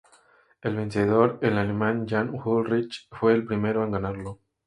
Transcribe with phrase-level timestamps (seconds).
[0.63, 4.39] El vencedor, el alemán Jan Ullrich, fue el primero en ganarlo.